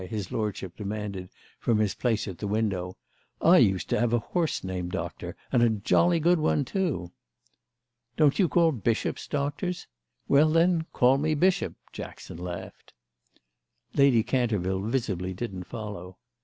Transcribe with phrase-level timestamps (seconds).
[0.09, 1.29] his lordship demanded
[1.59, 2.97] from his place at the window.
[3.39, 7.11] "I used to have a horse named Doctor, and a jolly good one too."
[8.17, 9.85] "Don't you call bishops Doctors?
[10.27, 12.93] Well, then, call me Bishop!" Jackson laughed.
[13.93, 16.17] Lady Canterville visibly didn't follow.